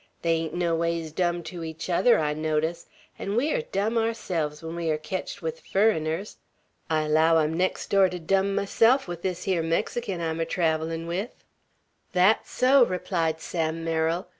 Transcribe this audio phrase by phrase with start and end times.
[0.23, 2.87] They ain't noways dumb to each other, I notice;
[3.19, 6.37] an' we air dumb aourselves when we air ketched with furriners.
[6.89, 11.05] I allow I'm next door to dumb myself with this hyar Mexican I'm er travellin'
[11.05, 11.43] with."
[12.13, 14.25] "That's so!" replied Sam Merrill.